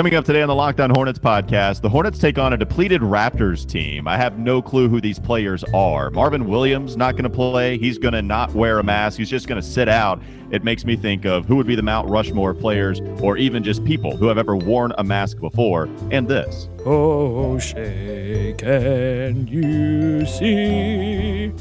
[0.00, 3.02] Coming up today on the Locked On Hornets podcast, the Hornets take on a depleted
[3.02, 4.08] Raptors team.
[4.08, 6.08] I have no clue who these players are.
[6.08, 7.76] Marvin Williams not going to play.
[7.76, 9.18] He's going to not wear a mask.
[9.18, 10.22] He's just going to sit out.
[10.52, 13.84] It makes me think of who would be the Mount Rushmore players or even just
[13.84, 15.86] people who have ever worn a mask before.
[16.10, 16.70] And this.
[16.86, 21.52] Oh, Shay, can you see?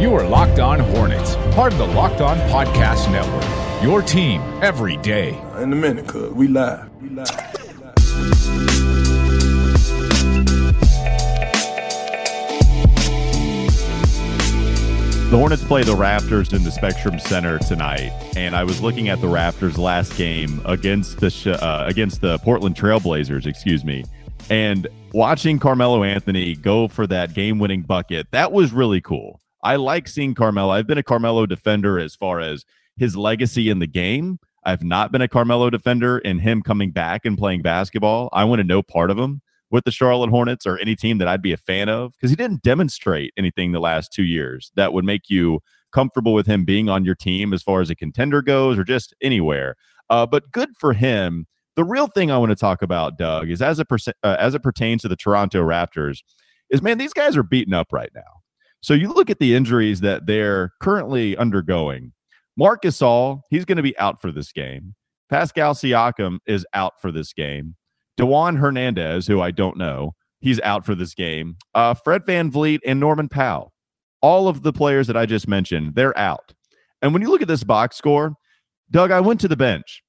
[0.00, 3.82] You are Locked On Hornets, part of the Locked On Podcast Network.
[3.82, 5.30] Your team every day.
[5.56, 6.86] In a minute, cuz we live.
[7.00, 7.24] We live.
[15.30, 19.22] The Hornets play the Raptors in the Spectrum Center tonight, and I was looking at
[19.22, 24.04] the Raptors' last game against the uh, against the Portland Trailblazers, excuse me,
[24.50, 28.26] and watching Carmelo Anthony go for that game-winning bucket.
[28.32, 29.40] That was really cool.
[29.66, 30.70] I like seeing Carmelo.
[30.72, 32.64] I've been a Carmelo defender as far as
[32.96, 34.38] his legacy in the game.
[34.64, 38.28] I've not been a Carmelo defender in him coming back and playing basketball.
[38.32, 39.42] I want to know part of him
[39.72, 42.36] with the Charlotte Hornets or any team that I'd be a fan of because he
[42.36, 45.58] didn't demonstrate anything the last two years that would make you
[45.90, 49.16] comfortable with him being on your team as far as a contender goes or just
[49.20, 49.74] anywhere.
[50.08, 51.48] Uh, but good for him.
[51.74, 54.54] The real thing I want to talk about, Doug, is as it perse- uh, as
[54.54, 56.22] it pertains to the Toronto Raptors,
[56.70, 58.35] is man, these guys are beaten up right now.
[58.86, 62.12] So you look at the injuries that they're currently undergoing.
[62.56, 64.94] Marc All, he's going to be out for this game.
[65.28, 67.74] Pascal Siakam is out for this game.
[68.16, 71.56] Dewan Hernandez, who I don't know, he's out for this game.
[71.74, 73.72] Uh, Fred VanVleet and Norman Powell,
[74.22, 76.54] all of the players that I just mentioned, they're out.
[77.02, 78.34] And when you look at this box score,
[78.92, 80.04] Doug, I went to the bench.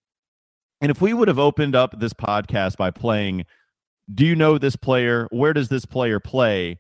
[0.81, 3.45] And if we would have opened up this podcast by playing,
[4.13, 5.27] do you know this player?
[5.31, 6.77] Where does this player play?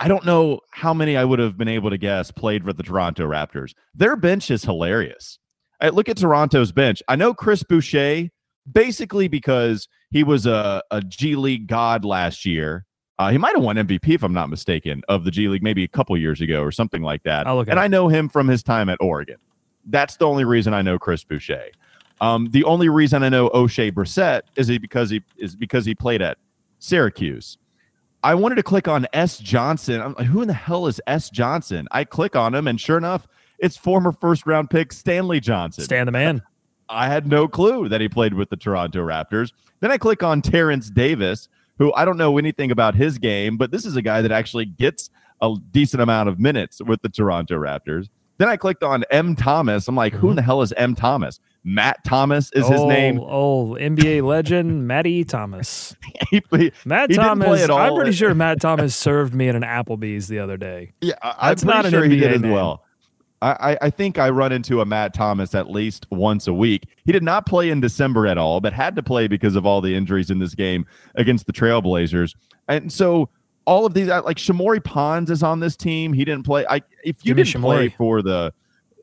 [0.00, 2.82] I don't know how many I would have been able to guess played for the
[2.82, 3.74] Toronto Raptors.
[3.94, 5.38] Their bench is hilarious.
[5.80, 7.02] I look at Toronto's bench.
[7.08, 8.28] I know Chris Boucher,
[8.70, 12.84] basically because he was a, a G League god last year.
[13.18, 15.82] Uh, he might have won MVP, if I'm not mistaken, of the G League maybe
[15.82, 17.46] a couple years ago or something like that.
[17.48, 17.82] I'll look and it.
[17.82, 19.38] I know him from his time at Oregon.
[19.84, 21.70] That's the only reason I know Chris Boucher.
[22.20, 25.94] Um, the only reason I know Oshae Brissett is he because he is because he
[25.94, 26.38] played at
[26.78, 27.58] Syracuse.
[28.22, 29.38] I wanted to click on S.
[29.38, 30.00] Johnson.
[30.00, 31.30] I'm like, who in the hell is S.
[31.30, 31.86] Johnson?
[31.92, 35.84] I click on him, and sure enough, it's former first round pick Stanley Johnson.
[35.84, 36.42] Stan the man.
[36.88, 39.52] I had no clue that he played with the Toronto Raptors.
[39.80, 43.70] Then I click on Terrence Davis, who I don't know anything about his game, but
[43.70, 47.56] this is a guy that actually gets a decent amount of minutes with the Toronto
[47.56, 48.08] Raptors.
[48.38, 49.36] Then I clicked on M.
[49.36, 49.86] Thomas.
[49.86, 50.36] I'm like, who in mm-hmm.
[50.36, 50.94] the hell is M.
[50.94, 51.40] Thomas?
[51.68, 53.20] Matt Thomas is his old, name.
[53.20, 55.94] Oh, NBA legend, Matty Thomas.
[56.30, 57.62] He- he- Matt He didn't play Thomas.
[57.62, 57.78] at all.
[57.78, 60.92] I'm pretty sure Matt Thomas served me at an Applebee's the other day.
[61.00, 62.50] Yeah, I- That's I'm pretty not sure he did as man.
[62.52, 62.84] well.
[63.40, 66.86] I, I, I think I run into a Matt Thomas at least once a week.
[67.04, 69.80] He did not play in December at all, but had to play because of all
[69.80, 72.34] the injuries in this game against the Trailblazers.
[72.66, 73.28] And so
[73.64, 76.12] all of these, uh, like Shamorie Ponds is on this team.
[76.12, 76.66] He didn't play.
[76.68, 78.52] I if you Give didn't play for the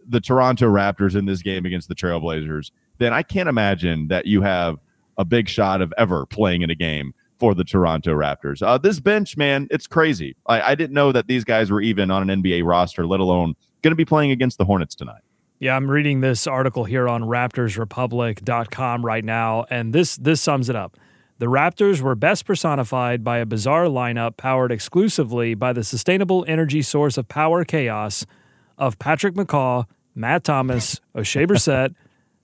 [0.08, 4.42] the Toronto Raptors in this game against the Trailblazers, then I can't imagine that you
[4.42, 4.78] have
[5.18, 8.66] a big shot of ever playing in a game for the Toronto Raptors.
[8.66, 10.36] Uh, this bench, man, it's crazy.
[10.46, 13.56] I, I didn't know that these guys were even on an NBA roster, let alone
[13.82, 15.22] going to be playing against the Hornets tonight.
[15.60, 20.76] Yeah, I'm reading this article here on RaptorsRepublic.com right now, and this this sums it
[20.76, 20.98] up.
[21.38, 26.82] The Raptors were best personified by a bizarre lineup powered exclusively by the sustainable energy
[26.82, 28.26] source of power chaos
[28.78, 31.96] of Patrick McCaw, Matt Thomas, Oshae Brissett,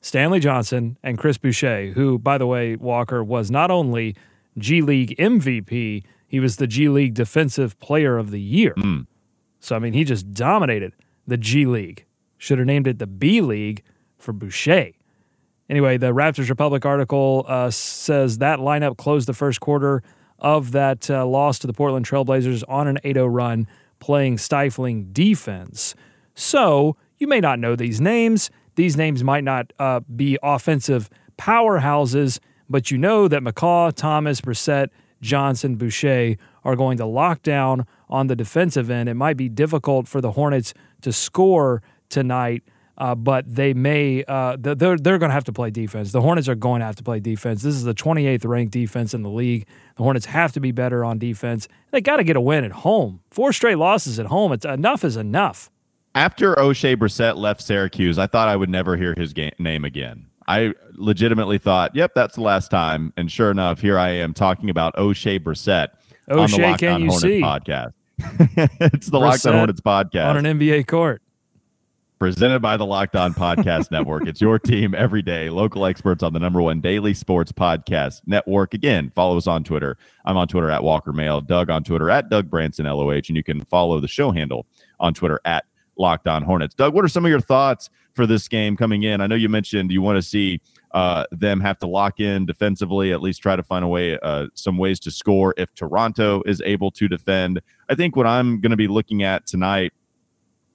[0.02, 4.16] Stanley Johnson, and Chris Boucher, who, by the way, Walker was not only
[4.58, 8.74] G League MVP, he was the G League Defensive Player of the Year.
[9.59, 10.94] So, I mean, he just dominated
[11.28, 12.06] the G League.
[12.38, 13.84] Should have named it the B League
[14.18, 14.92] for Boucher.
[15.69, 20.03] Anyway, the Raptors Republic article uh, says that lineup closed the first quarter
[20.40, 23.68] of that uh, loss to the Portland Trailblazers on an 8 0 run,
[24.00, 25.96] playing stifling defense.
[26.36, 28.50] So, you may not know these names.
[28.75, 32.39] These names might not uh, be offensive powerhouses,
[32.69, 34.89] but you know that McCaw, Thomas, Brissett,
[35.22, 39.10] Johnson, Boucher are going to lock down on the defensive end.
[39.10, 42.63] It might be difficult for the Hornets to score tonight,
[42.98, 46.12] uh, but they may uh, they're they're going to have to play defense.
[46.12, 47.62] The Hornets are going to have to play defense.
[47.62, 49.68] This is the 28th ranked defense in the league.
[49.95, 51.68] The Hornets have to be better on defense.
[51.92, 53.22] They got to get a win at home.
[53.30, 54.51] Four straight losses at home.
[54.51, 55.69] It's enough is enough.
[56.13, 60.25] After Oshae Brissett left Syracuse, I thought I would never hear his name again.
[60.48, 63.13] I legitimately thought, yep, that's the last time.
[63.16, 65.88] And sure enough, here I am talking about Oshae Brissett
[66.30, 67.42] on the Oshae, can On you Hornets see?
[67.42, 67.94] podcast.
[68.81, 70.25] it's the Locked On Hornets podcast.
[70.36, 71.22] on an NBA court.
[72.19, 74.28] presented by the Locked On Podcast Network.
[74.28, 75.50] It's your team every day.
[75.50, 78.74] Local experts on the number one daily sports podcast network.
[78.74, 79.98] Again, follow us on Twitter.
[80.25, 83.44] I'm on Twitter at Walker Mail, Doug on Twitter at Doug Branson LOH, and you
[83.44, 84.66] can follow the show handle
[85.00, 85.64] on Twitter at
[85.98, 86.76] Locked On Hornets.
[86.76, 89.22] Doug, what are some of your thoughts for this game coming in?
[89.22, 90.62] I know you mentioned you want to see
[90.92, 94.48] uh, them have to lock in defensively, at least try to find a way, uh,
[94.54, 97.62] some ways to score if Toronto is able to defend.
[97.90, 99.94] I think what I'm going to be looking at tonight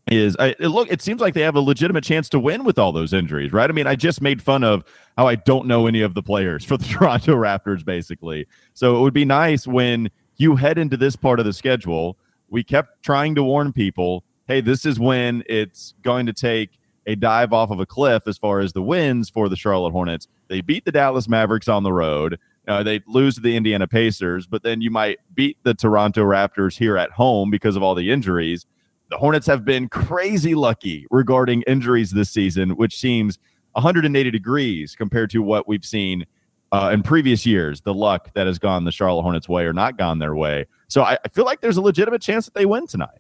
[0.09, 2.79] is I, it look it seems like they have a legitimate chance to win with
[2.79, 4.85] all those injuries right i mean i just made fun of
[5.17, 9.01] how i don't know any of the players for the toronto raptors basically so it
[9.01, 12.17] would be nice when you head into this part of the schedule
[12.49, 17.14] we kept trying to warn people hey this is when it's going to take a
[17.14, 20.60] dive off of a cliff as far as the wins for the charlotte hornets they
[20.60, 22.38] beat the dallas mavericks on the road
[22.69, 26.78] uh, they lose to the indiana pacers but then you might beat the toronto raptors
[26.78, 28.66] here at home because of all the injuries
[29.08, 33.38] the Hornets have been crazy lucky regarding injuries this season, which seems
[33.72, 36.26] 180 degrees compared to what we've seen
[36.72, 37.82] uh, in previous years.
[37.82, 40.66] The luck that has gone the Charlotte Hornets' way or not gone their way.
[40.88, 43.19] So I, I feel like there's a legitimate chance that they win tonight.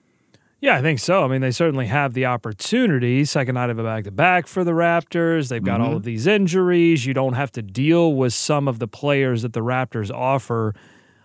[0.58, 1.22] Yeah, I think so.
[1.22, 3.24] I mean, they certainly have the opportunity.
[3.26, 5.48] Second night of a back to back for the Raptors.
[5.48, 5.90] They've got mm-hmm.
[5.90, 7.04] all of these injuries.
[7.04, 10.74] You don't have to deal with some of the players that the Raptors offer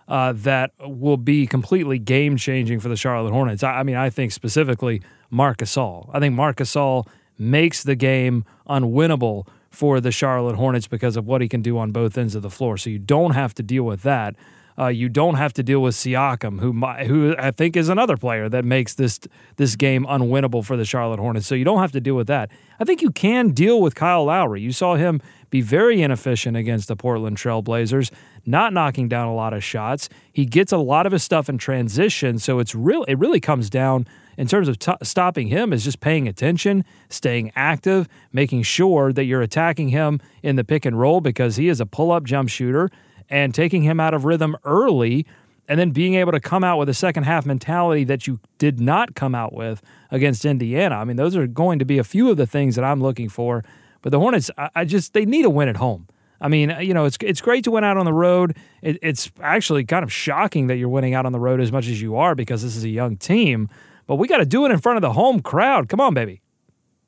[0.06, 3.62] uh, that will be completely game changing for the Charlotte Hornets.
[3.62, 5.00] I, I, mean, I think specifically
[5.30, 6.10] Marc Gasol.
[6.12, 7.06] I think Marc Gasol
[7.38, 11.92] makes the game unwinnable for the Charlotte Hornets because of what he can do on
[11.92, 12.76] both ends of the floor.
[12.76, 14.36] So you don't have to deal with that.
[14.78, 16.72] Uh, you don't have to deal with Siakam, who
[17.06, 19.20] who I think is another player that makes this
[19.56, 21.46] this game unwinnable for the Charlotte Hornets.
[21.46, 22.50] So you don't have to deal with that.
[22.80, 24.60] I think you can deal with Kyle Lowry.
[24.60, 25.20] You saw him
[25.50, 28.10] be very inefficient against the Portland Trailblazers,
[28.46, 30.08] not knocking down a lot of shots.
[30.32, 33.04] He gets a lot of his stuff in transition, so it's real.
[33.04, 34.06] It really comes down
[34.38, 39.24] in terms of t- stopping him is just paying attention, staying active, making sure that
[39.24, 42.90] you're attacking him in the pick and roll because he is a pull-up jump shooter
[43.32, 45.26] and taking him out of rhythm early
[45.66, 48.78] and then being able to come out with a second half mentality that you did
[48.78, 49.82] not come out with
[50.12, 50.96] against Indiana.
[50.96, 53.28] I mean, those are going to be a few of the things that I'm looking
[53.28, 53.64] for
[54.02, 56.08] but the Hornets, I, I just they need a win at home.
[56.40, 58.56] I mean, uh, you know, it's it's great to win out on the road.
[58.82, 61.86] It, it's actually kind of shocking that you're winning out on the road as much
[61.86, 63.68] as you are because this is a young team.
[64.06, 65.88] But we got to do it in front of the home crowd.
[65.88, 66.42] Come on, baby.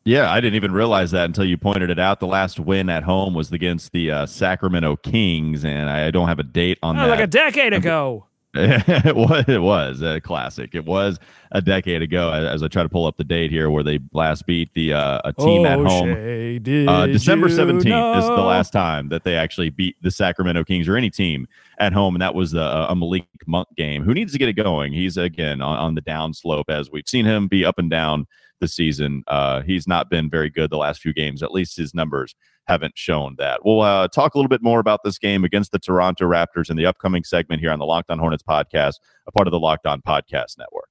[0.05, 2.21] Yeah, I didn't even realize that until you pointed it out.
[2.21, 6.39] The last win at home was against the uh, Sacramento Kings, and I don't have
[6.39, 7.09] a date on oh, that.
[7.09, 8.27] Like a decade ago.
[8.57, 10.77] it was it was a classic.
[10.77, 11.19] It was
[11.51, 12.31] a decade ago.
[12.31, 15.23] As I try to pull up the date here, where they last beat the uh,
[15.25, 16.89] a team oh, at home.
[16.89, 20.97] Uh, December seventeenth is the last time that they actually beat the Sacramento Kings or
[20.97, 21.49] any team
[21.79, 24.05] at home, and that was the, uh, a Malik Monk game.
[24.05, 24.93] Who needs to get it going?
[24.93, 28.29] He's again on, on the down slope as we've seen him be up and down
[28.61, 29.23] the season.
[29.27, 31.43] Uh, he's not been very good the last few games.
[31.43, 32.35] At least his numbers
[32.67, 33.61] haven't shown that.
[33.65, 36.77] We'll uh, talk a little bit more about this game against the Toronto Raptors in
[36.77, 38.95] the upcoming segment here on the Locked On Hornets podcast,
[39.27, 40.89] a part of the Locked On Podcast Network.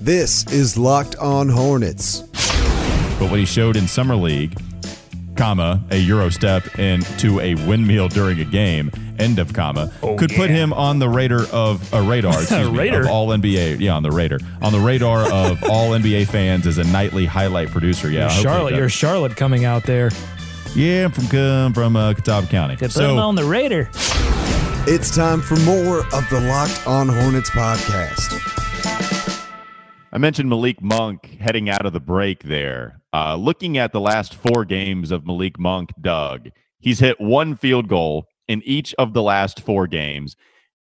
[0.00, 2.20] This is Locked On Hornets.
[3.18, 4.56] But what he showed in Summer League
[5.38, 10.30] comma, a Euro step into a windmill during a game, end of comma, oh, could
[10.30, 10.36] yeah.
[10.36, 13.80] put him on the radar of a radar, excuse me, of all NBA.
[13.80, 14.38] Yeah, on the radar.
[14.62, 18.10] On the radar of all NBA fans as a nightly highlight producer.
[18.10, 18.28] Yeah.
[18.28, 20.10] Charlotte, you're Charlotte coming out there.
[20.74, 22.76] Yeah, I'm from um, from uh, Catawba County.
[22.76, 23.90] Put so, him on the radar.
[24.86, 28.58] It's time for more of the Locked On Hornets podcast.
[30.10, 33.02] I mentioned Malik Monk heading out of the break there.
[33.12, 36.48] Uh, looking at the last four games of Malik Monk, Doug,
[36.78, 40.36] he's hit one field goal in each of the last four games.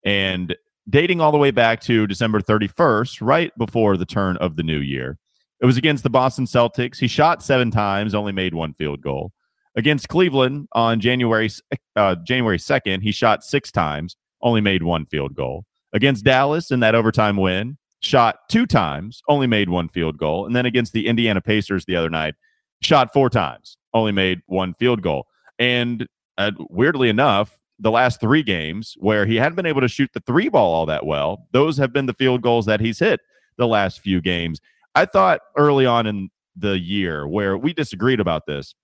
[0.04, 0.56] And
[0.88, 4.78] dating all the way back to December 31st, right before the turn of the new
[4.78, 5.18] year,
[5.60, 6.98] it was against the Boston Celtics.
[6.98, 9.32] He shot seven times, only made one field goal.
[9.74, 11.50] Against Cleveland on January
[11.96, 15.64] uh, January 2nd, he shot six times, only made one field goal.
[15.92, 20.46] Against Dallas in that overtime win, shot two times, only made one field goal.
[20.46, 22.34] And then against the Indiana Pacers the other night,
[22.82, 25.26] shot four times, only made one field goal.
[25.58, 26.06] And
[26.38, 30.20] uh, weirdly enough, the last three games where he hadn't been able to shoot the
[30.20, 33.20] three ball all that well, those have been the field goals that he's hit
[33.58, 34.60] the last few games.
[34.94, 38.74] I thought early on in the year where we disagreed about this,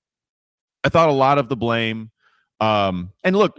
[0.84, 2.10] I thought a lot of the blame
[2.62, 3.58] um, and look,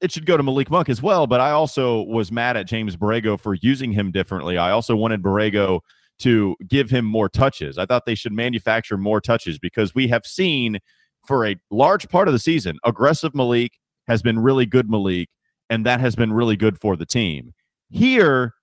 [0.00, 2.96] it should go to Malik Monk as well, but I also was mad at James
[2.96, 4.56] Borrego for using him differently.
[4.56, 5.80] I also wanted Borrego
[6.20, 7.76] to give him more touches.
[7.76, 10.78] I thought they should manufacture more touches because we have seen
[11.26, 13.72] for a large part of the season, aggressive Malik
[14.08, 15.28] has been really good Malik,
[15.68, 17.54] and that has been really good for the team.
[17.90, 18.54] Here,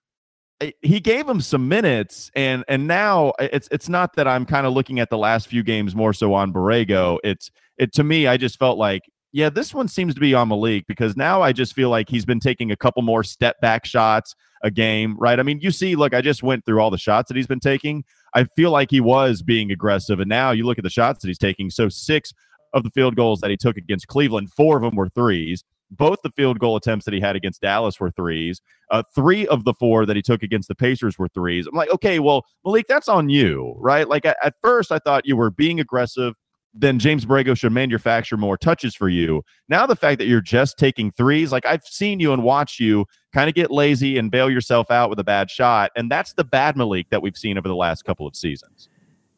[0.62, 4.46] eh, he gave him some minutes and and now eh, it's it's not that I'm
[4.46, 7.20] kind of looking at the last few games more so on Borrego.
[7.24, 9.04] It's it to me I just felt like
[9.34, 12.24] yeah, this one seems to be on Malik because now I just feel like he's
[12.24, 15.40] been taking a couple more step back shots a game, right?
[15.40, 17.60] I mean, you see, look, I just went through all the shots that he's been
[17.60, 18.04] taking.
[18.36, 20.20] I feel like he was being aggressive.
[20.20, 21.72] And now you look at the shots that he's taking.
[21.72, 22.32] So six
[22.74, 25.64] of the field goals that he took against Cleveland, four of them were threes.
[25.92, 28.62] Both the field goal attempts that he had against Dallas were threes.
[28.90, 31.68] Uh, three of the four that he took against the Pacers were threes.
[31.68, 34.08] I'm like, okay, well, Malik, that's on you, right?
[34.08, 36.34] Like at, at first, I thought you were being aggressive
[36.74, 39.44] then James Borrego should manufacture more touches for you.
[39.70, 43.06] Now, the fact that you're just taking threes, like I've seen you and watched you
[43.32, 45.92] kind of get lazy and bail yourself out with a bad shot.
[45.96, 48.90] And that's the bad Malik that we've seen over the last couple of seasons.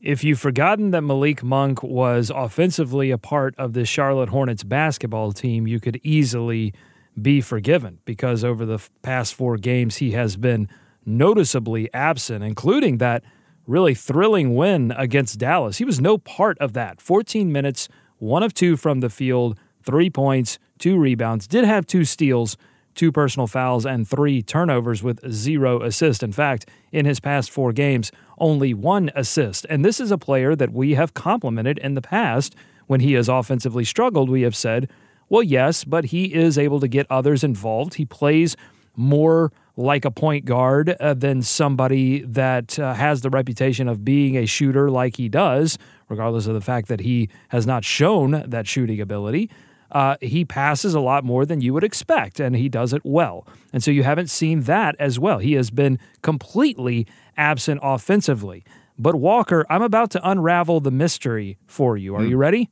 [0.02, 5.32] If you've forgotten that Malik Monk was offensively a part of the Charlotte Hornets basketball
[5.32, 6.74] team, you could easily
[7.20, 10.68] be forgiven because over the past four games, he has been
[11.06, 13.24] noticeably absent, including that
[13.66, 15.78] really thrilling win against Dallas.
[15.78, 17.00] He was no part of that.
[17.02, 17.88] 14 minutes,
[18.18, 22.58] one of two from the field, three points, two rebounds, did have two steals,
[22.96, 26.22] two personal fouls, and three turnovers with zero assists.
[26.22, 29.66] In fact, in his past four games, only one assist.
[29.70, 32.56] And this is a player that we have complimented in the past
[32.88, 34.30] when he has offensively struggled.
[34.30, 34.90] We have said,
[35.30, 37.96] well, yes, but he is able to get others involved.
[37.96, 38.56] He plays
[38.96, 44.38] more like a point guard uh, than somebody that uh, has the reputation of being
[44.38, 45.78] a shooter like he does,
[46.08, 49.50] regardless of the fact that he has not shown that shooting ability.
[49.96, 53.48] Uh, he passes a lot more than you would expect, and he does it well.
[53.72, 55.40] And so you haven't seen that as well.
[55.40, 58.66] He has been completely absent offensively.
[59.00, 62.14] But Walker, I'm about to unravel the mystery for you.
[62.14, 62.28] Are mm.
[62.30, 62.70] you ready?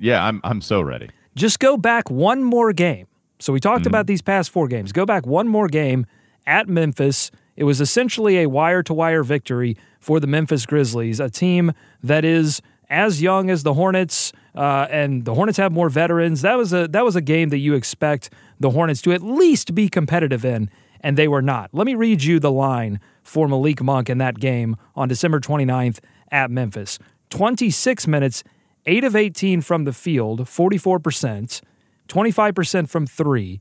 [0.00, 0.40] Yeah, I'm.
[0.42, 1.10] I'm so ready.
[1.36, 3.06] Just go back one more game.
[3.38, 3.88] So we talked mm.
[3.88, 4.90] about these past four games.
[4.90, 6.06] Go back one more game
[6.44, 7.30] at Memphis.
[7.54, 12.24] It was essentially a wire to wire victory for the Memphis Grizzlies, a team that
[12.24, 16.42] is as young as the Hornets, uh, and the Hornets have more veterans.
[16.42, 19.74] That was a that was a game that you expect the Hornets to at least
[19.74, 21.70] be competitive in, and they were not.
[21.72, 25.98] Let me read you the line for Malik Monk in that game on December 29th
[26.30, 26.98] at Memphis.
[27.30, 28.44] 26 minutes,
[28.86, 31.62] 8 of 18 from the field, 44%,
[32.06, 33.60] 25% from 3,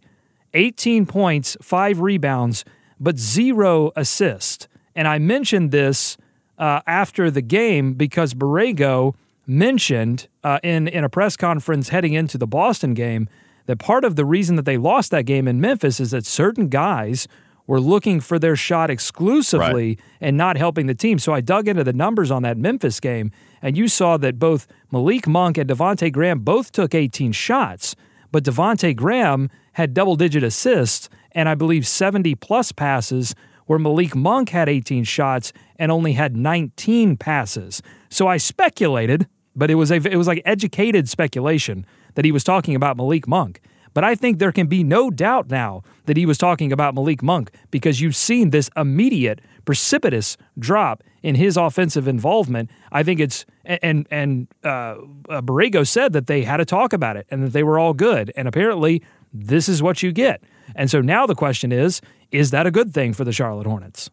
[0.54, 2.66] 18 points, five rebounds,
[3.00, 4.68] but zero assists.
[4.96, 6.18] And I mentioned this
[6.58, 12.38] uh, after the game because Borrego mentioned uh, in, in a press conference heading into
[12.38, 13.28] the Boston game
[13.66, 16.68] that part of the reason that they lost that game in Memphis is that certain
[16.68, 17.28] guys
[17.66, 20.00] were looking for their shot exclusively right.
[20.20, 21.18] and not helping the team.
[21.18, 23.32] So I dug into the numbers on that Memphis game,
[23.62, 27.96] and you saw that both Malik Monk and Devonte Graham both took 18 shots,
[28.32, 34.16] but Devonte Graham had double digit assists and I believe 70 plus passes, where Malik
[34.16, 37.82] Monk had 18 shots and only had 19 passes.
[38.10, 42.44] So I speculated, but it was a, it was like educated speculation that he was
[42.44, 43.62] talking about Malik Monk.
[43.94, 47.22] But I think there can be no doubt now that he was talking about Malik
[47.22, 52.70] Monk because you've seen this immediate, precipitous drop in his offensive involvement.
[52.92, 54.96] I think it's and and uh,
[55.30, 58.34] Borrego said that they had to talk about it and that they were all good.
[58.36, 60.44] And apparently, this is what you get.
[60.76, 62.02] And so now the question is
[62.32, 64.10] is that a good thing for the Charlotte Hornets?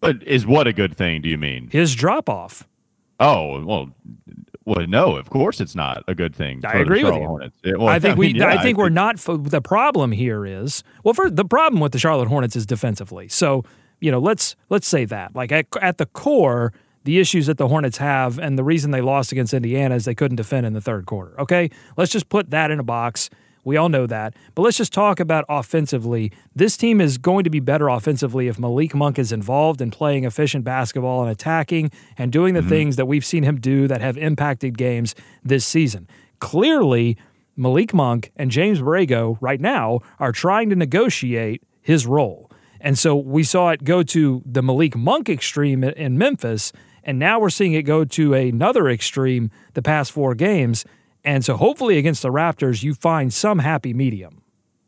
[0.00, 1.68] But is what a good thing, do you mean?
[1.70, 2.66] His drop off.
[3.18, 3.90] Oh, well,
[4.64, 6.62] well, no, of course it's not a good thing.
[6.64, 7.20] I agree with you.
[7.20, 7.56] Hornets.
[7.64, 9.18] well, I think I mean, we, yeah, I think I we're not.
[9.18, 13.28] The problem here is, well, for the problem with the Charlotte Hornets is defensively.
[13.28, 13.64] So
[14.00, 16.72] you know, let's let's say that, like at, at the core,
[17.04, 20.14] the issues that the Hornets have, and the reason they lost against Indiana is they
[20.14, 21.38] couldn't defend in the third quarter.
[21.40, 23.30] Okay, let's just put that in a box.
[23.64, 24.34] We all know that.
[24.54, 26.32] But let's just talk about offensively.
[26.54, 30.24] This team is going to be better offensively if Malik Monk is involved in playing
[30.24, 32.68] efficient basketball and attacking and doing the mm-hmm.
[32.68, 35.14] things that we've seen him do that have impacted games
[35.44, 36.08] this season.
[36.38, 37.18] Clearly,
[37.56, 42.50] Malik Monk and James Borrego right now are trying to negotiate his role.
[42.80, 46.72] And so we saw it go to the Malik Monk extreme in Memphis,
[47.04, 50.84] and now we're seeing it go to another extreme the past four games
[51.24, 54.42] and so hopefully against the Raptors, you find some happy medium.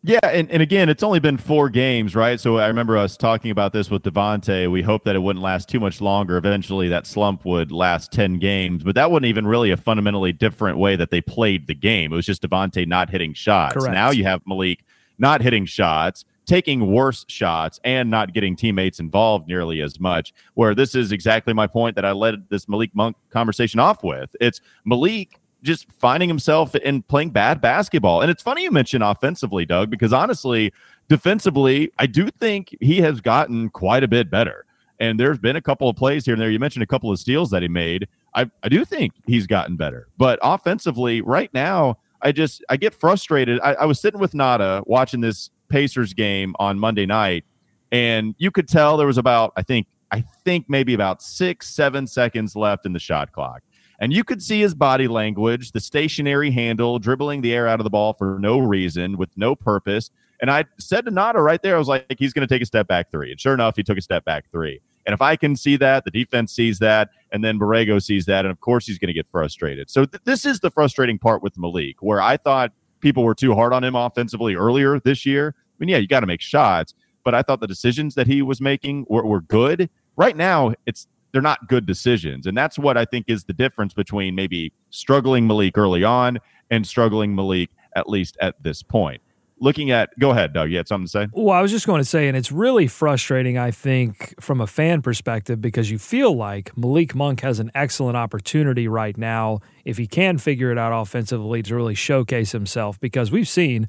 [0.05, 2.41] Yeah, and, and again, it's only been four games, right?
[2.41, 4.69] So I remember us talking about this with Devonte.
[4.69, 6.37] We hoped that it wouldn't last too much longer.
[6.37, 10.79] Eventually, that slump would last 10 games, but that wasn't even really a fundamentally different
[10.79, 12.13] way that they played the game.
[12.13, 13.75] It was just Devonte not hitting shots.
[13.75, 13.95] Correct.
[13.95, 14.85] Now you have Malik
[15.19, 20.35] not hitting shots, taking worse shots, and not getting teammates involved nearly as much.
[20.55, 24.35] Where this is exactly my point that I led this Malik Monk conversation off with.
[24.41, 28.21] It's Malik just finding himself in playing bad basketball.
[28.21, 30.73] And it's funny you mention offensively, Doug, because honestly,
[31.09, 34.65] defensively, I do think he has gotten quite a bit better.
[34.99, 36.51] And there's been a couple of plays here and there.
[36.51, 38.09] You mentioned a couple of steals that he made.
[38.35, 40.09] I, I do think he's gotten better.
[40.17, 43.59] But offensively, right now, I just I get frustrated.
[43.63, 47.45] I, I was sitting with Nada watching this Pacers game on Monday night,
[47.91, 52.07] and you could tell there was about, I think, I think maybe about six, seven
[52.07, 53.63] seconds left in the shot clock.
[54.03, 57.85] And you could see his body language, the stationary handle, dribbling the air out of
[57.85, 60.11] the ball for no reason, with no purpose.
[60.41, 62.67] And I said to Nada right there, I was like, he's going to take a
[62.67, 63.31] step back three.
[63.31, 64.81] And sure enough, he took a step back three.
[65.07, 68.45] And if I can see that, the defense sees that, and then Borrego sees that,
[68.45, 69.89] and of course he's going to get frustrated.
[69.89, 73.55] So th- this is the frustrating part with Malik, where I thought people were too
[73.55, 75.55] hard on him offensively earlier this year.
[75.57, 76.93] I mean, yeah, you got to make shots,
[77.23, 79.89] but I thought the decisions that he was making were, were good.
[80.17, 83.95] Right now, it's they're not good decisions, and that's what I think is the difference
[83.95, 86.39] between maybe struggling Malik early on
[86.71, 89.21] and struggling Malik at least at this point.
[89.61, 91.29] Looking at go ahead doug you had something to say?
[91.33, 94.67] Well i was just going to say and it's really frustrating i think from a
[94.67, 99.99] fan perspective because you feel like malik monk has an excellent opportunity right now if
[99.99, 103.89] he can figure it out offensively to really showcase himself because we've seen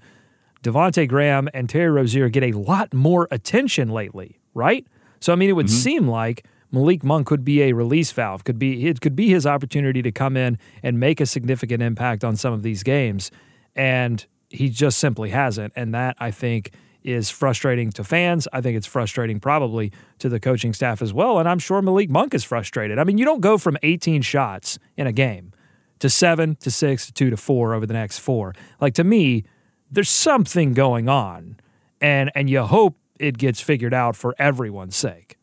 [0.62, 4.86] devonte graham and terry rozier get a lot more attention lately right?
[5.22, 5.76] So i mean it would mm-hmm.
[5.76, 8.44] seem like Malik Monk could be a release valve.
[8.44, 12.24] Could be it could be his opportunity to come in and make a significant impact
[12.24, 13.30] on some of these games.
[13.76, 15.72] And he just simply hasn't.
[15.76, 16.72] And that, I think,
[17.04, 18.48] is frustrating to fans.
[18.52, 21.38] I think it's frustrating probably to the coaching staff as well.
[21.38, 22.98] And I'm sure Malik Monk is frustrated.
[22.98, 25.52] I mean, you don't go from 18 shots in a game
[26.00, 28.56] to seven to six to two to four over the next four.
[28.82, 29.44] Like to me,
[29.92, 31.58] there's something going on.
[32.02, 35.38] And and you hope it gets figured out for everyone's sake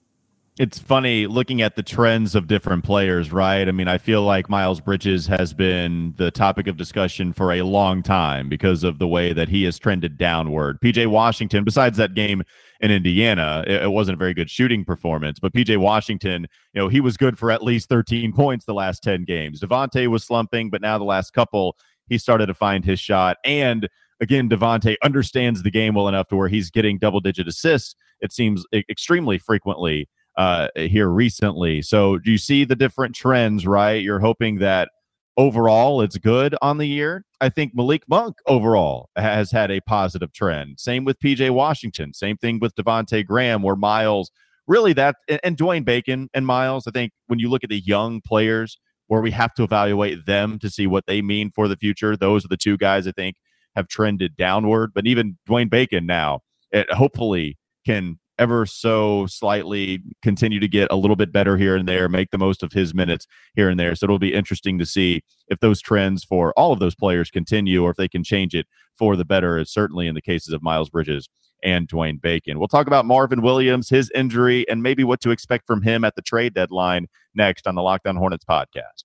[0.59, 3.67] it's funny looking at the trends of different players, right?
[3.67, 7.63] I mean, I feel like Miles Bridges has been the topic of discussion for a
[7.63, 10.81] long time because of the way that he has trended downward.
[10.81, 12.43] PJ Washington, besides that game
[12.81, 16.89] in Indiana, it, it wasn't a very good shooting performance, but PJ Washington, you know,
[16.89, 19.61] he was good for at least 13 points the last 10 games.
[19.61, 21.77] Devonte was slumping, but now the last couple,
[22.09, 23.39] he started to find his shot.
[23.45, 23.89] And
[24.21, 28.33] again, Devonte understands the game well enough to where he's getting double digit assists, it
[28.33, 31.83] seems extremely frequently uh, here recently.
[31.83, 34.03] So do you see the different trends, right?
[34.03, 34.91] You're hoping that
[35.37, 37.25] overall it's good on the year.
[37.41, 40.79] I think Malik Monk overall has had a positive trend.
[40.79, 42.13] Same with PJ Washington.
[42.13, 44.31] Same thing with Devonte Graham, where Miles
[44.67, 46.87] really that and Dwayne Bacon and Miles.
[46.87, 50.59] I think when you look at the young players where we have to evaluate them
[50.61, 53.37] to see what they mean for the future, those are the two guys I think
[53.75, 54.93] have trended downward.
[54.95, 56.41] But even Dwayne Bacon now,
[56.71, 61.87] it hopefully can ever so slightly continue to get a little bit better here and
[61.87, 63.95] there, make the most of his minutes here and there.
[63.95, 67.85] So it'll be interesting to see if those trends for all of those players continue
[67.85, 70.89] or if they can change it for the better, certainly in the cases of Miles
[70.89, 71.29] Bridges
[71.63, 72.59] and Dwayne Bacon.
[72.59, 76.17] We'll talk about Marvin Williams, his injury, and maybe what to expect from him at
[76.17, 79.05] the trade deadline next on the Locked On Hornets podcast.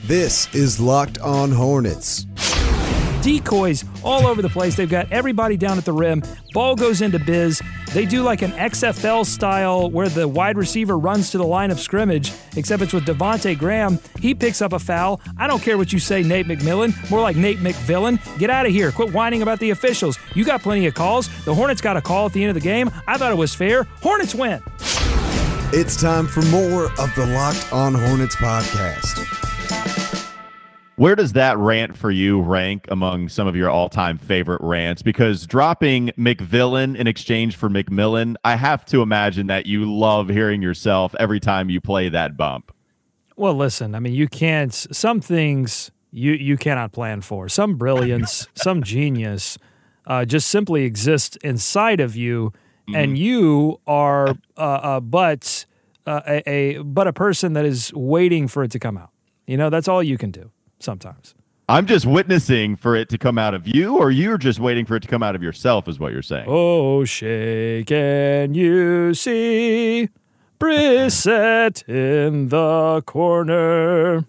[0.00, 2.26] This is Locked On Hornets
[3.26, 4.76] decoys all over the place.
[4.76, 6.22] They've got everybody down at the rim.
[6.52, 7.60] Ball goes into biz.
[7.92, 11.80] They do like an XFL style where the wide receiver runs to the line of
[11.80, 13.98] scrimmage, except it's with Devonte Graham.
[14.20, 15.20] He picks up a foul.
[15.38, 17.10] I don't care what you say, Nate McMillan.
[17.10, 18.20] More like Nate McVillain.
[18.38, 18.92] Get out of here.
[18.92, 20.16] Quit whining about the officials.
[20.36, 21.26] You got plenty of calls.
[21.44, 22.92] The Hornets got a call at the end of the game.
[23.08, 23.88] I thought it was fair.
[24.02, 24.62] Hornets win.
[25.72, 29.35] It's time for more of the Locked On Hornets podcast.
[30.98, 35.02] Where does that rant for you rank among some of your all-time favorite rants?
[35.02, 40.62] Because dropping McVillain in exchange for McMillan, I have to imagine that you love hearing
[40.62, 42.72] yourself every time you play that bump.
[43.36, 44.72] Well, listen, I mean, you can't.
[44.72, 47.50] Some things you you cannot plan for.
[47.50, 49.58] Some brilliance, some genius,
[50.06, 52.54] uh, just simply exists inside of you,
[52.88, 52.94] mm-hmm.
[52.94, 55.66] and you are uh, uh, but
[56.06, 59.10] uh, a, a but a person that is waiting for it to come out.
[59.46, 61.34] You know, that's all you can do sometimes.
[61.68, 64.94] I'm just witnessing for it to come out of you, or you're just waiting for
[64.94, 66.46] it to come out of yourself, is what you're saying.
[66.46, 70.08] Oh, shake and you see
[70.60, 74.24] Brissett in the corner.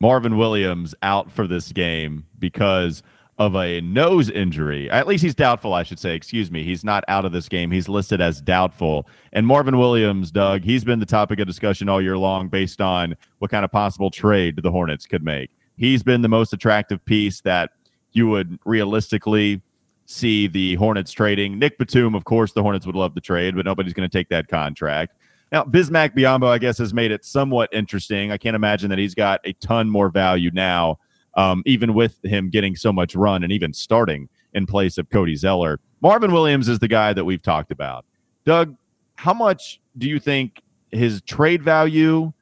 [0.00, 3.02] Marvin Williams out for this game because
[3.38, 4.90] of a nose injury.
[4.90, 6.14] At least he's doubtful, I should say.
[6.14, 6.64] Excuse me.
[6.64, 7.70] He's not out of this game.
[7.70, 9.08] He's listed as doubtful.
[9.32, 13.14] And Marvin Williams, Doug, he's been the topic of discussion all year long based on
[13.38, 15.50] what kind of possible trade the Hornets could make.
[15.76, 17.70] He's been the most attractive piece that
[18.12, 19.62] you would realistically
[20.06, 21.58] see the Hornets trading.
[21.58, 24.30] Nick Batum, of course, the Hornets would love the trade, but nobody's going to take
[24.30, 25.14] that contract.
[25.52, 28.32] Now, Bismack Biyombo, I guess, has made it somewhat interesting.
[28.32, 30.98] I can't imagine that he's got a ton more value now,
[31.38, 35.36] um, even with him getting so much run and even starting in place of Cody
[35.36, 35.78] Zeller.
[36.00, 38.04] Marvin Williams is the guy that we've talked about.
[38.44, 38.76] Doug,
[39.14, 42.32] how much do you think his trade value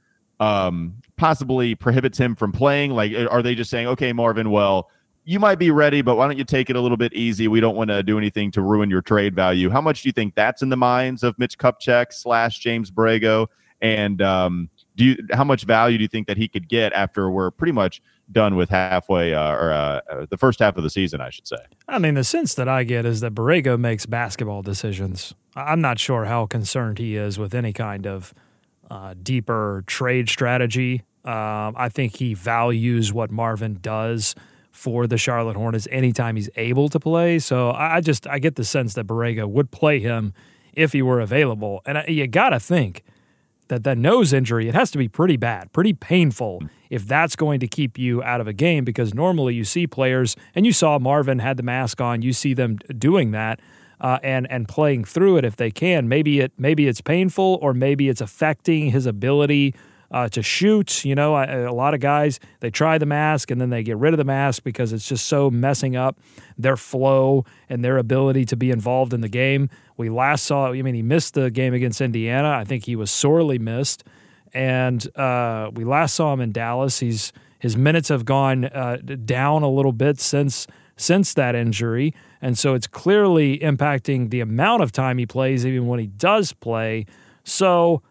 [0.40, 2.92] um, possibly prohibits him from playing?
[2.92, 4.88] Like, are they just saying, okay, Marvin, well,
[5.24, 7.48] you might be ready, but why don't you take it a little bit easy?
[7.48, 9.68] We don't want to do anything to ruin your trade value.
[9.68, 13.48] How much do you think that's in the minds of Mitch Kupchak slash James Borrego?
[13.82, 17.30] And um, do you how much value do you think that he could get after
[17.30, 20.90] we're pretty much done with halfway uh, or uh, uh, the first half of the
[20.90, 21.58] season, I should say?
[21.88, 25.34] I mean, the sense that I get is that Borrego makes basketball decisions.
[25.54, 28.34] I'm not sure how concerned he is with any kind of
[28.90, 31.02] uh, deeper trade strategy.
[31.24, 34.34] Um, I think he values what Marvin does
[34.70, 37.38] for the Charlotte Hornets anytime he's able to play.
[37.38, 40.34] So I just I get the sense that Borrego would play him
[40.74, 41.80] if he were available.
[41.86, 43.02] And you got to think
[43.68, 47.60] that that nose injury it has to be pretty bad, pretty painful if that's going
[47.60, 50.98] to keep you out of a game because normally you see players and you saw
[50.98, 53.60] Marvin had the mask on, you see them doing that.
[53.98, 56.06] Uh, and and playing through it if they can.
[56.06, 59.74] Maybe it maybe it's painful or maybe it's affecting his ability
[60.10, 61.02] uh, to shoot.
[61.02, 64.12] You know, a lot of guys they try the mask and then they get rid
[64.12, 66.18] of the mask because it's just so messing up
[66.58, 69.70] their flow and their ability to be involved in the game.
[69.96, 72.50] We last saw, I mean, he missed the game against Indiana.
[72.50, 74.04] I think he was sorely missed,
[74.52, 77.00] and uh, we last saw him in Dallas.
[77.00, 82.58] He's his minutes have gone uh, down a little bit since since that injury, and
[82.58, 87.06] so it's clearly impacting the amount of time he plays, even when he does play.
[87.44, 88.02] So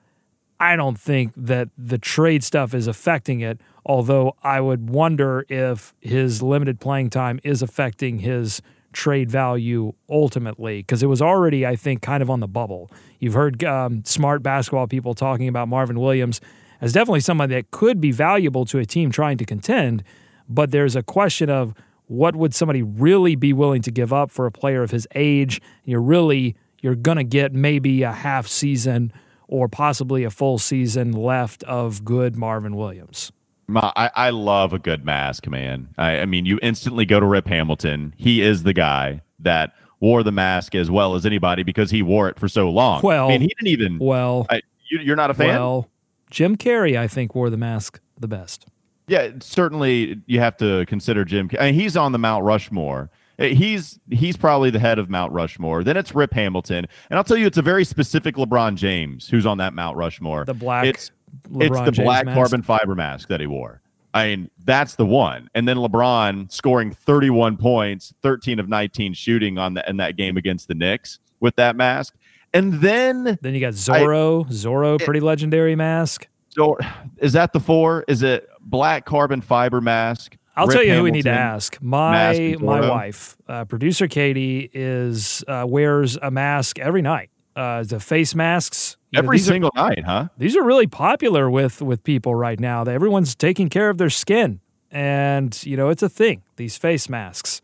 [0.60, 5.94] I don't think that the trade stuff is affecting it, although I would wonder if
[6.00, 8.62] his limited playing time is affecting his
[8.96, 12.90] trade value ultimately, because it was already, I think, kind of on the bubble.
[13.20, 16.42] You've heard um, smart basketball people talking about Marvin Williams
[16.82, 20.04] as definitely somebody that could be valuable to a team trying to contend,
[20.50, 21.74] but there's a question of
[22.08, 25.62] what would somebody really be willing to give up for a player of his age?
[25.84, 29.12] You're really you're going to get maybe a half season
[29.48, 33.32] or possibly a full season left of good Marvin Williams.
[33.74, 35.90] I, I love a good mask, man.
[35.98, 38.14] I, I mean, you instantly go to Rip Hamilton.
[38.18, 42.30] He is the guy that wore the mask as well as anybody because he wore
[42.30, 43.02] it for so long.
[43.02, 44.00] Well, I mean, he didn't even.
[44.00, 45.48] Well, I, you, are not a fan.
[45.48, 45.90] Well,
[46.30, 48.68] Jim Carrey, I think, wore the mask the best.
[49.08, 51.50] Yeah, certainly you have to consider Jim.
[51.60, 55.32] I mean, he's on the Mount Rushmore Eh, he's he's probably the head of Mount
[55.34, 55.84] Rushmore.
[55.84, 59.46] Then it's Rip Hamilton, and I'll tell you, it's a very specific LeBron James who's
[59.46, 60.46] on that Mount Rushmore.
[60.46, 60.86] The black.
[60.86, 61.12] It's
[61.50, 62.36] LeBron it's the James black mask.
[62.36, 63.82] carbon fiber mask that he wore.
[64.14, 65.50] I mean, that's the one.
[65.54, 70.38] And then LeBron scoring 31 points, 13 of 19 shooting on the in that game
[70.38, 72.16] against the Knicks with that mask.
[72.54, 74.48] And then Then you got Zorro.
[74.50, 76.28] Zorro, pretty legendary mask.
[76.50, 76.78] so
[77.18, 78.06] is that the four?
[78.08, 80.38] Is it black carbon fiber mask?
[80.56, 81.78] I'll Rip tell you who we need to ask.
[81.82, 87.30] My my wife, uh, producer Katie, is uh, wears a mask every night.
[87.56, 88.98] Uh, the face masks.
[89.12, 90.28] You know, Every are- single night, huh?
[90.38, 92.84] these are really popular with with people right now.
[92.84, 94.60] Everyone's taking care of their skin,
[94.92, 96.44] and you know it's a thing.
[96.58, 97.62] These face masks.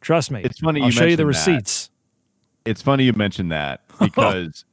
[0.00, 0.42] Trust me.
[0.44, 1.50] It's funny I'll you show you the mentioned that.
[1.56, 1.90] receipts.
[2.66, 4.64] it's funny you mentioned that because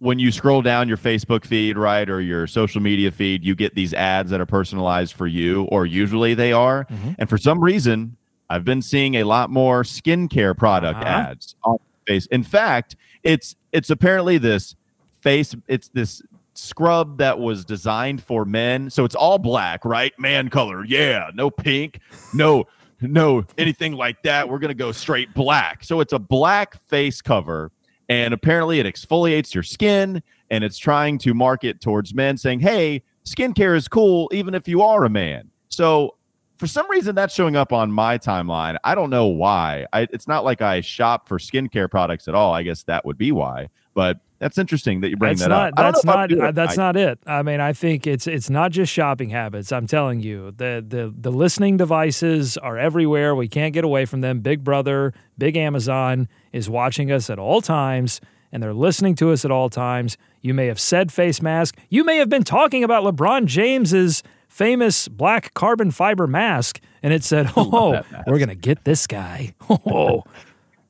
[0.00, 3.74] when you scroll down your Facebook feed, right, or your social media feed, you get
[3.74, 6.84] these ads that are personalized for you, or usually they are.
[6.86, 7.12] Mm-hmm.
[7.18, 8.16] And for some reason,
[8.48, 11.30] I've been seeing a lot more skincare product Uh-huh.
[11.30, 12.26] ads on face.
[12.26, 14.74] In fact, it's it's apparently this
[15.20, 15.54] face.
[15.66, 16.22] It's this
[16.54, 20.12] scrub that was designed for men, so it's all black, right?
[20.18, 22.00] Man color, yeah, no pink,
[22.32, 22.66] no.
[23.00, 24.48] No, anything like that.
[24.48, 25.84] We're going to go straight black.
[25.84, 27.70] So it's a black face cover
[28.08, 33.02] and apparently it exfoliates your skin and it's trying to market towards men saying hey
[33.24, 36.14] skincare is cool even if you are a man so
[36.58, 40.28] for some reason that's showing up on my timeline i don't know why I, it's
[40.28, 43.68] not like i shop for skincare products at all i guess that would be why
[43.94, 45.68] but that's interesting that you bring That's that not.
[45.70, 46.40] up That's know if I not.
[46.48, 47.18] uh, that's I- not it.
[47.26, 49.72] I mean, I think it's it's not just shopping habits.
[49.72, 53.34] I'm telling you, the the the listening devices are everywhere.
[53.34, 54.38] We can't get away from them.
[54.38, 58.20] Big Brother, Big Amazon is watching us at all times,
[58.52, 60.16] and they're listening to us at all times.
[60.40, 61.76] You may have said face mask.
[61.88, 67.22] You may have been talking about LeBron James's famous black carbon fiber mask, and it
[67.24, 69.54] said, "Oh, we're gonna get this guy.
[69.70, 70.24] Oh,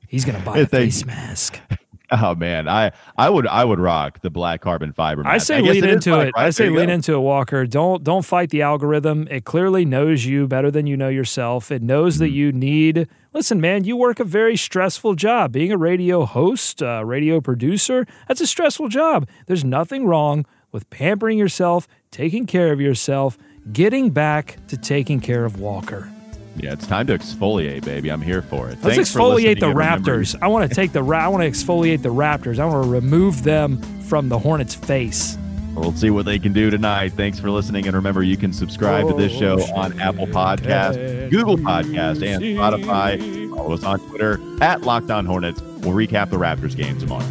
[0.06, 1.60] he's gonna buy a face mask."
[2.10, 5.22] Oh man, I I would I would rock the black carbon fiber.
[5.26, 6.32] I say lean it into black, it.
[6.36, 6.46] Right?
[6.46, 6.94] I say lean go.
[6.94, 7.66] into it, Walker.
[7.66, 9.28] Don't don't fight the algorithm.
[9.30, 11.70] It clearly knows you better than you know yourself.
[11.70, 12.24] It knows mm-hmm.
[12.24, 13.08] that you need.
[13.34, 15.52] Listen, man, you work a very stressful job.
[15.52, 19.28] Being a radio host, a radio producer, that's a stressful job.
[19.46, 23.36] There's nothing wrong with pampering yourself, taking care of yourself,
[23.72, 26.10] getting back to taking care of Walker.
[26.56, 28.10] Yeah, it's time to exfoliate, baby.
[28.10, 28.82] I'm here for it.
[28.82, 30.36] Let's Thanks exfoliate the Raptors.
[30.42, 32.58] I want to take the I want to exfoliate the Raptors.
[32.58, 35.38] I want to remove them from the Hornets' face.
[35.74, 37.12] We'll see what they can do tonight.
[37.12, 41.30] Thanks for listening, and remember, you can subscribe to this show oh, on Apple Podcast,
[41.30, 43.48] Google Podcast, and Spotify.
[43.54, 45.60] Follow us on Twitter at Locked On Hornets.
[45.60, 47.24] We'll recap the Raptors game tomorrow.